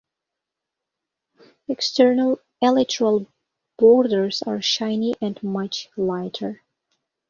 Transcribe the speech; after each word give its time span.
External 1.67 2.39
elytral 2.63 3.27
borders 3.77 4.41
are 4.41 4.59
shiny 4.59 5.13
and 5.21 5.43
much 5.43 5.89
lighter. 5.95 6.63